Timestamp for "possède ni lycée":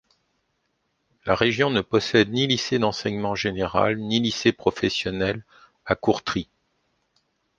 1.81-2.79